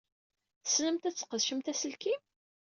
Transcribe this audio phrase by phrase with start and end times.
[0.63, 2.21] Tessnemt ad tesqedcemt aselkim?